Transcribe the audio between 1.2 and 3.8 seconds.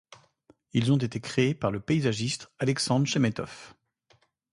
créés par le paysagiste Alexandre Chemetoff.